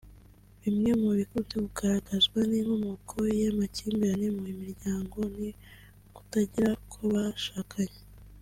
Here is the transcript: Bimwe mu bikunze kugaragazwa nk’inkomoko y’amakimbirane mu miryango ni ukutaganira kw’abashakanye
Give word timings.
Bimwe 0.61 0.91
mu 1.01 1.09
bikunze 1.17 1.55
kugaragazwa 1.65 2.37
nk’inkomoko 2.47 3.17
y’amakimbirane 3.41 4.27
mu 4.39 4.43
miryango 4.61 5.17
ni 5.37 5.49
ukutaganira 6.07 6.71
kw’abashakanye 6.89 7.99